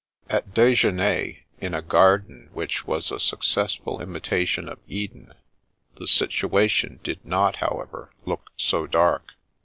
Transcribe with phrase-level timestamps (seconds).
[0.31, 5.31] At dijeuner, in a garden which was a successful imitation of Eden,
[5.97, 9.33] the situation did not, however, look so dark.